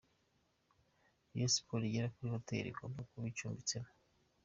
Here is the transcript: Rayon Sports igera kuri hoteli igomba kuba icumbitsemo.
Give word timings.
Rayon 1.31 1.51
Sports 1.53 1.85
igera 1.89 2.13
kuri 2.15 2.27
hoteli 2.33 2.67
igomba 2.69 3.07
kuba 3.09 3.25
icumbitsemo. 3.31 3.89